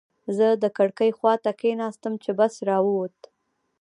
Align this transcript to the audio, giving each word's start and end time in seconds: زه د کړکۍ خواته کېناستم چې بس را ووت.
زه 0.37 0.47
د 0.63 0.65
کړکۍ 0.77 1.09
خواته 1.17 1.51
کېناستم 1.61 2.13
چې 2.23 2.31
بس 2.39 2.53
را 2.67 2.77
ووت. 2.85 3.17